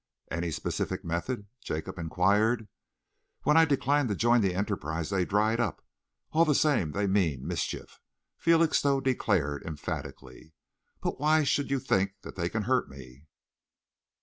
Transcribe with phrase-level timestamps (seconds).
[0.31, 2.67] "Any specific method?" Jacob enquired.
[3.43, 5.85] "When I declined to join the enterprise, they dried up.
[6.31, 7.99] All the same they mean mischief,"
[8.35, 10.55] Felixstowe declared emphatically.
[11.03, 13.27] "But why should you think that they can hurt me?"